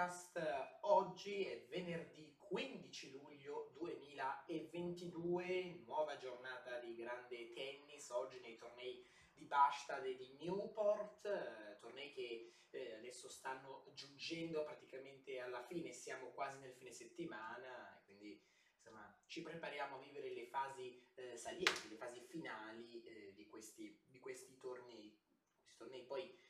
[0.00, 0.40] podcast.
[0.82, 9.44] Oggi è venerdì 15 luglio 2022, nuova giornata di grande tennis, oggi nei tornei di
[9.44, 16.30] Bastad e di Newport, eh, tornei che eh, adesso stanno giungendo praticamente alla fine, siamo
[16.30, 18.42] quasi nel fine settimana, quindi
[18.76, 22.88] insomma ci prepariamo a vivere le fasi eh, salienti, le fasi finali
[23.34, 25.14] di questi, di, questi, tornei.
[25.60, 26.48] Questi tornei poi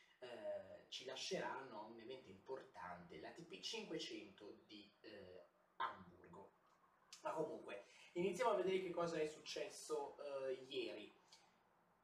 [0.90, 2.59] ci lasceranno un evento importante,
[3.30, 6.54] la TP 500 di eh, Hamburgo.
[7.22, 11.16] Ma comunque, iniziamo a vedere che cosa è successo eh, ieri.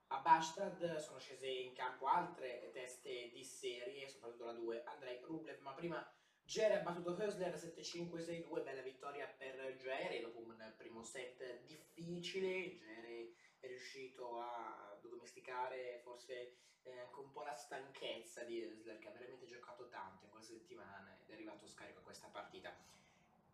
[0.08, 5.58] A Bastad sono scese in campo altre teste di serie, soprattutto la 2, Andrei Rublev,
[5.60, 6.08] ma prima
[6.44, 13.32] Gere ha battuto Hösler 7-5-6-2, bella vittoria per Gere dopo un primo set difficile, Gere
[13.58, 19.12] è riuscito a domesticare forse eh, anche un po' la stanchezza di Hösler che ha
[19.12, 22.74] veramente giocato tanto in questa settimana ed è arrivato scarico a questa partita.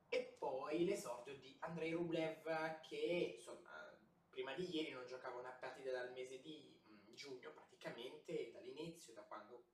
[0.09, 3.97] E poi l'esordio di Andrei Rublev che insomma
[4.29, 9.15] prima di ieri non giocava una partita dal mese di mh, mm, giugno praticamente dall'inizio,
[9.15, 9.65] da quando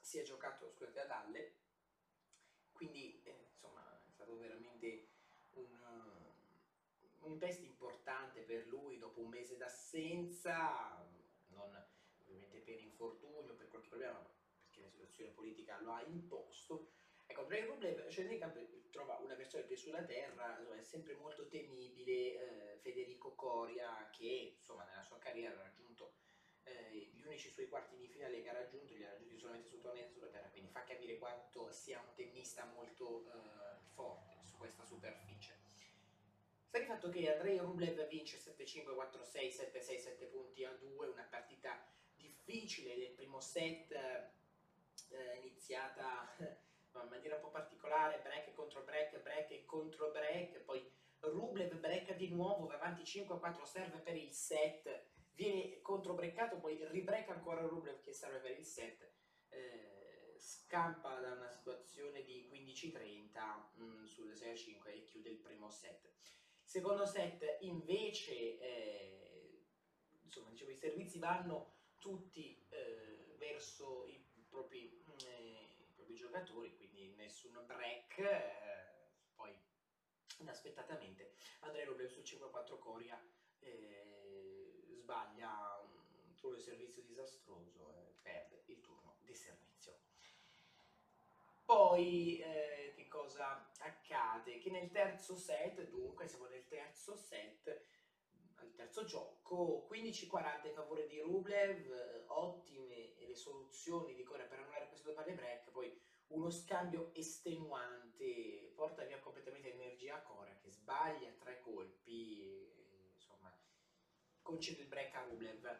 [0.00, 1.62] si è giocato scusate, ad Halle
[2.74, 5.08] quindi eh, insomma è stato veramente
[5.54, 5.78] un,
[7.20, 11.03] un test importante per lui dopo un mese d'assenza,
[12.64, 14.18] per infortunio, per qualche problema,
[14.64, 16.90] perché la situazione politica lo ha imposto.
[17.26, 21.14] Ecco, Andrei Rublev scende in campo trova una versione più sulla terra, insomma, è sempre
[21.16, 26.12] molto temibile, eh, Federico Coria che insomma nella sua carriera ha raggiunto
[26.62, 29.80] eh, gli unici suoi quarti di finale che ha raggiunto li ha raggiunti solamente su
[29.80, 34.84] tornei sulla terra, quindi fa capire quanto sia un tennista molto eh, forte su questa
[34.84, 35.58] superficie.
[36.68, 41.26] Sta di fatto che Andrei Rublev vince 7-5, 4-6, 7-6, 7 punti a 2, una
[41.28, 41.84] partita
[42.44, 49.64] difficile del primo set, eh, iniziata in maniera un po' particolare, break contro break, break
[49.64, 50.88] contro break, poi
[51.20, 57.32] Rublev break di nuovo, va avanti 5-4, serve per il set, viene controbreccato, poi ribreca
[57.32, 59.10] ancora Rublev che serve per il set,
[59.48, 66.12] eh, scampa da una situazione di 15-30 mm, sul 6-5 e chiude il primo set.
[66.62, 69.62] Secondo set invece, eh,
[70.22, 71.73] insomma, diciamo, i servizi vanno
[72.04, 79.58] tutti eh, verso i propri, mm, i propri, giocatori, quindi nessun break, eh, poi
[80.40, 83.18] inaspettatamente Andrea Rublev su 5-4 Coria
[83.60, 89.96] eh, sbaglia un turno di servizio disastroso e perde il turno di servizio.
[91.64, 94.58] Poi eh, che cosa accade?
[94.58, 97.93] Che nel terzo set, dunque siamo nel terzo set,
[98.74, 105.04] terzo gioco, 15-40 in favore di Rublev, ottime le soluzioni di Corea per annullare queste
[105.04, 105.98] due palle break, poi
[106.28, 113.54] uno scambio estenuante porta via completamente l'energia a Corea che sbaglia tre colpi insomma,
[114.42, 115.78] concede il break a Rublev.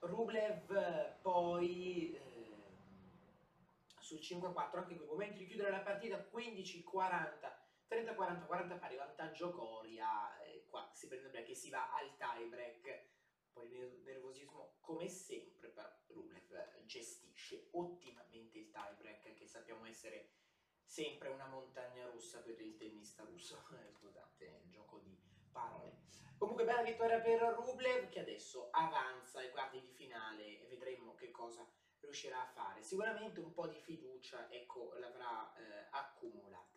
[0.00, 2.20] Rublev poi eh,
[3.98, 7.59] sul 5-4 anche in quel momento di chiudere la partita 15-40
[7.90, 10.30] 30-40, 40 pari, vantaggio Coria,
[10.68, 13.08] qua si prende il break e si va al tie break,
[13.52, 20.30] poi il nervosismo come sempre per Rublev gestisce ottimamente il tie break che sappiamo essere
[20.84, 25.18] sempre una montagna russa per il tennista russo, scusate il gioco di
[25.50, 25.98] parole.
[26.38, 31.32] Comunque bella vittoria per Rublev che adesso avanza ai quarti di finale e vedremo che
[31.32, 31.68] cosa
[31.98, 32.82] riuscirà a fare.
[32.82, 36.69] Sicuramente un po' di fiducia ecco, l'avrà eh, accumulata.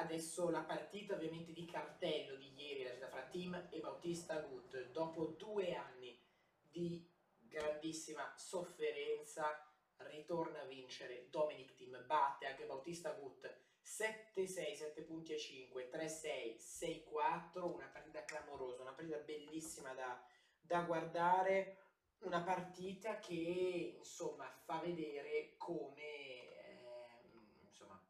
[0.00, 5.26] Adesso la partita ovviamente di cartello di ieri, la fra Team e Bautista Gut, dopo
[5.26, 6.18] due anni
[6.62, 7.06] di
[7.36, 9.62] grandissima sofferenza,
[9.98, 13.46] ritorna a vincere Dominic Team, batte anche Bautista Gut
[13.84, 20.18] 7-6, 7 punti a 5, 3-6, 6-4, una partita clamorosa, una partita bellissima da,
[20.62, 21.76] da guardare,
[22.20, 27.20] una partita che insomma fa vedere come eh,
[27.66, 28.02] insomma,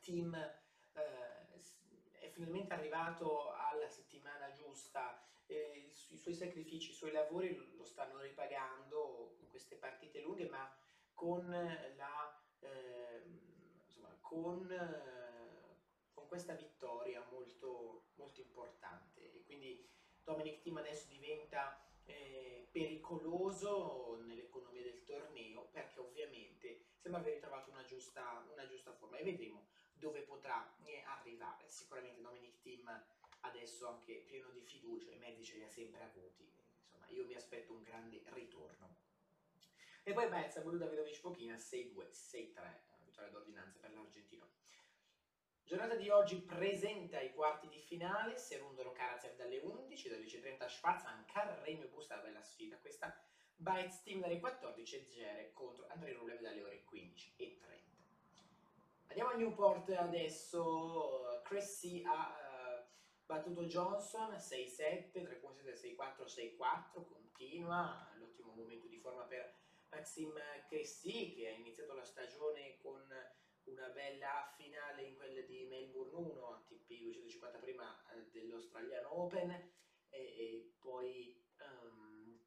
[0.00, 0.60] team
[2.32, 9.36] finalmente arrivato alla settimana giusta, eh, i suoi sacrifici, i suoi lavori lo stanno ripagando
[9.38, 10.70] in queste partite lunghe, ma
[11.14, 12.42] con la...
[12.60, 13.22] Eh,
[13.84, 15.80] insomma, con, eh,
[16.12, 19.32] con, questa vittoria molto, molto importante.
[19.32, 19.88] E quindi
[20.22, 27.84] Dominic Team adesso diventa eh, pericoloso nell'economia del torneo perché ovviamente sembra aver trovato una
[27.84, 29.66] giusta, una giusta forma e vedremo
[30.02, 31.68] dove potrà eh, arrivare.
[31.68, 32.90] Sicuramente Dominic Team
[33.42, 36.48] adesso anche pieno di fiducia, i mezzi ce li ha sempre avuti,
[36.82, 38.96] insomma io mi aspetto un grande ritorno.
[40.02, 44.50] E poi Bezza, Bulu Davidovic Pochina 6-2, 6-3, vittoria d'ordinanza per l'argentino.
[45.62, 51.24] Giornata di oggi presenta i quarti di finale, Serundolo Karatsev dalle 11, dalle 10.30 Schwarzman,
[51.26, 53.16] Carregno Busta, bella sfida questa,
[53.54, 57.91] Bites Team dalle 14 e Gere contro Andrei Rublev dalle ore 15 e 30.
[59.12, 62.32] Andiamo a Newport adesso, Cressy ha
[62.80, 62.82] uh,
[63.26, 69.54] battuto Johnson 6-7, 3.7, 6-4, 6-4, continua, l'ottimo momento di forma per
[69.90, 70.32] Maxim
[70.66, 73.06] Cressy che ha iniziato la stagione con
[73.64, 79.72] una bella finale in quella di Melbourne 1, ATP 250 prima eh, dell'Australian Open e,
[80.08, 82.40] e poi um,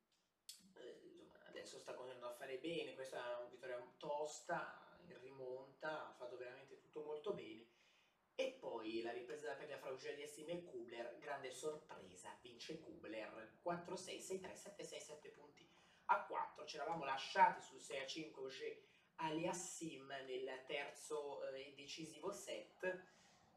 [0.74, 6.14] insomma, adesso sta continuando a fare bene, questa è una vittoria tosta, in rimonta, ha
[6.14, 7.74] fatto veramente tutto molto bene
[8.36, 14.42] e poi la ripresa della pelle fra Ugeli e Kubler, grande sorpresa, vince Kubler 4-6,
[14.42, 15.70] 6-3, 7-6, 7 punti
[16.06, 18.84] a 4, ci eravamo lasciati sul 6-5 Auger
[19.18, 23.04] Aliassim nel terzo e eh, decisivo set.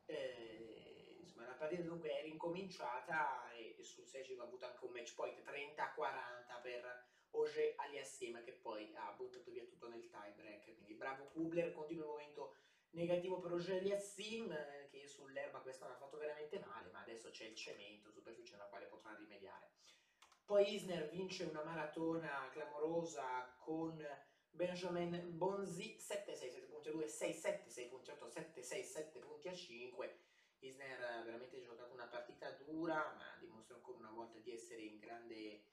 [0.05, 4.93] Eh, insomma, la partita dunque è rincominciata e, e sul 6 ha avuto anche un
[4.93, 10.64] match point 30-40 per Oje Aliassim che poi ha buttato via tutto nel tie break.
[10.76, 12.55] Quindi bravo Kubler, continua il momento
[12.90, 17.44] negativo per Oje Aliassim eh, che sull'erba quest'anno ha fatto veramente male, ma adesso c'è
[17.44, 19.70] il cemento, superficie nella quale potrà rimediare.
[20.44, 24.02] Poi Isner vince una maratona clamorosa con
[24.50, 30.19] Benjamin Bonzi 7-6, 7.2, 6-7, 6.8, 7-6, 7 punti a 5.
[30.61, 34.99] Isner ha veramente giocato una partita dura, ma dimostra ancora una volta di essere in
[34.99, 35.64] grande,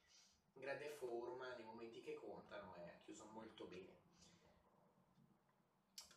[0.51, 4.04] in grande forma nei momenti che contano e ha chiuso molto bene.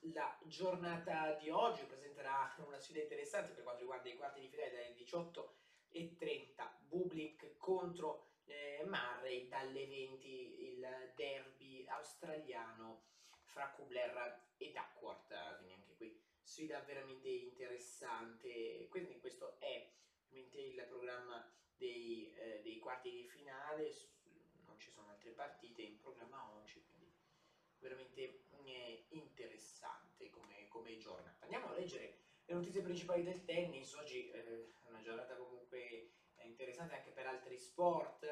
[0.03, 4.71] La giornata di oggi presenterà una sfida interessante per quanto riguarda i quarti di finale
[4.71, 5.57] dalle 18
[5.91, 13.07] e 30 Bublik contro eh, Murray dalle 20 il derby australiano
[13.43, 19.91] fra Kubler e Duckworth, quindi anche qui sfida veramente interessante, quindi questo è
[20.27, 23.93] ovviamente il programma dei, eh, dei quarti di finale,
[24.65, 27.13] non ci sono altre partite in programma oggi, quindi
[27.79, 29.58] veramente eh, interessante
[30.79, 31.37] come, come, giornata.
[31.41, 36.95] Andiamo a leggere le notizie principali del tennis, oggi eh, è una giornata comunque interessante
[36.95, 38.27] anche per altri sport,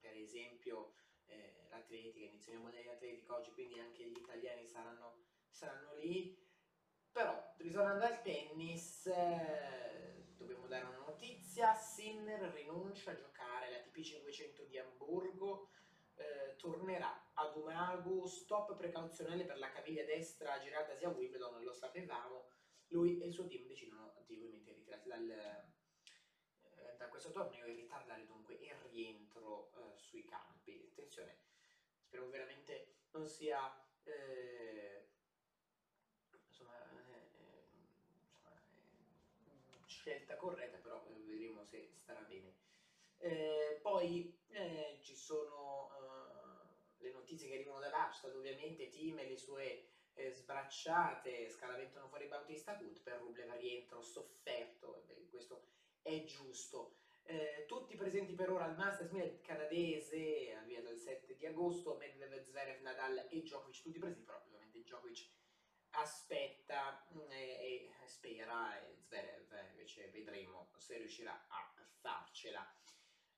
[0.00, 0.94] per esempio
[1.26, 6.46] eh, l'atletica, iniziamo dagli atletica oggi, quindi anche gli italiani saranno, saranno lì.
[7.10, 14.64] Però, ritornando al tennis, eh, dobbiamo dare una notizia, Sinner rinuncia a giocare l'ATP 500
[14.64, 15.70] di Amburgo,
[16.16, 17.27] eh, tornerà
[17.58, 22.48] ad Umagu, stop precauzionale per la caviglia destra a Wimbledon, lo sapevamo,
[22.88, 25.66] lui e il suo team decidono di ovviamente ritirarsi dal,
[26.96, 30.88] da questo torneo e ritardare dunque il rientro eh, sui campi.
[30.90, 31.38] Attenzione,
[32.00, 33.58] spero veramente non sia
[34.04, 35.08] eh,
[36.48, 37.46] insomma, eh, eh
[38.18, 42.56] insomma eh, scelta corretta, però eh, vedremo se starà bene.
[43.80, 44.36] poi
[45.00, 45.90] ci sono
[46.98, 49.88] le notizie che arrivano da Bastad, ovviamente Team e le sue
[50.32, 55.62] sbracciate scaraventano fuori Bautista Gut per Rublev rientro sofferto, beh, questo
[56.02, 56.96] è giusto.
[57.22, 61.96] Eh, tutti presenti per ora al Masters 1000 canadese al via del 7 di agosto,
[61.96, 65.28] Medvedev, Zverev, Nadal e Djokovic tutti presenti, però ovviamente Djokovic
[65.90, 72.77] aspetta mm, e, e spera e Zverev invece vedremo se riuscirà a farcela.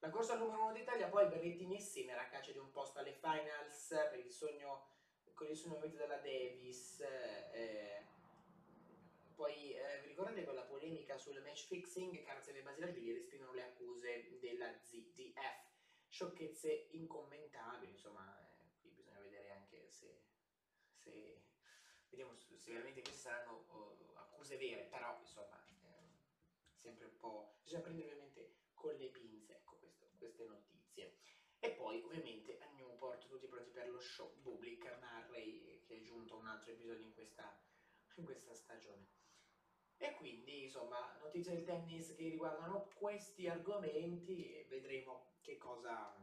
[0.00, 3.12] La corsa numero 1 d'Italia poi Berrettini e Sinner a caccia di un posto alle
[3.12, 4.88] finals per il sogno
[5.34, 8.04] con il sogno della Davis eh,
[9.40, 12.22] poi eh, vi ricordate quella polemica sul match fixing?
[12.24, 15.68] Carzele e Basilashvili respingono le accuse della ZDF.
[16.08, 20.24] Sciocchezze incommentabili, insomma, eh, qui bisogna vedere anche se,
[20.92, 21.40] se
[22.10, 27.80] vediamo se veramente queste saranno uh, accuse vere, però insomma, eh, sempre un po', bisogna
[27.84, 29.62] prendere ovviamente con le pinze,
[30.40, 31.16] queste notizie.
[31.58, 36.36] E poi ovviamente a Newport tutti pronti per lo show Public Murray che è giunto
[36.36, 37.60] un altro episodio in questa,
[38.14, 39.08] in questa stagione.
[39.98, 46.16] E quindi, insomma, notizie del tennis che riguardano questi argomenti e vedremo che cosa,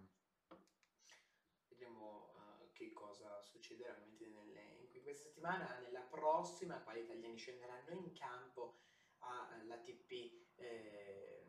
[1.68, 5.78] vedremo, uh, che cosa succederà ovviamente nelle, in questa settimana.
[5.80, 8.80] Nella prossima, qua gli italiani scenderanno in campo
[9.20, 10.12] all'ATP,
[10.56, 11.44] eh,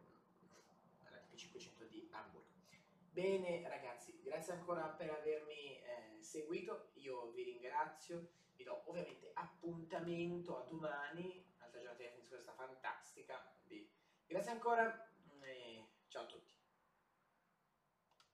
[1.05, 2.58] all'ATP 500 di Hamburgo.
[3.19, 10.57] Bene ragazzi, grazie ancora per avermi eh, seguito, io vi ringrazio, vi do ovviamente appuntamento
[10.57, 13.57] a domani altra giornata di questa fantastica.
[13.67, 13.91] Quindi,
[14.25, 15.11] grazie ancora
[15.41, 16.48] e ciao a tutti.